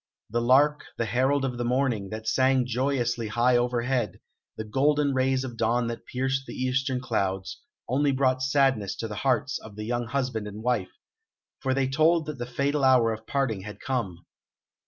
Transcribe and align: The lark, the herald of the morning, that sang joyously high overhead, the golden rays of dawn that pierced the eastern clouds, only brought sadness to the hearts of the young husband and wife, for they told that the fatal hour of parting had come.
The 0.31 0.41
lark, 0.41 0.83
the 0.97 1.05
herald 1.05 1.45
of 1.45 1.59
the 1.59 1.63
morning, 1.63 2.09
that 2.09 2.27
sang 2.27 2.65
joyously 2.65 3.27
high 3.27 3.55
overhead, 3.55 4.19
the 4.57 4.63
golden 4.63 5.13
rays 5.13 5.43
of 5.43 5.57
dawn 5.57 5.85
that 5.89 6.07
pierced 6.07 6.47
the 6.47 6.55
eastern 6.55 6.99
clouds, 6.99 7.61
only 7.87 8.11
brought 8.11 8.41
sadness 8.41 8.95
to 8.95 9.07
the 9.07 9.17
hearts 9.21 9.59
of 9.59 9.75
the 9.75 9.85
young 9.85 10.07
husband 10.07 10.47
and 10.47 10.63
wife, 10.63 10.89
for 11.59 11.75
they 11.75 11.87
told 11.87 12.25
that 12.25 12.39
the 12.39 12.47
fatal 12.47 12.83
hour 12.83 13.13
of 13.13 13.27
parting 13.27 13.61
had 13.61 13.79
come. 13.79 14.25